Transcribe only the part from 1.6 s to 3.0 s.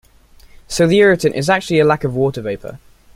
a lack of water vapour.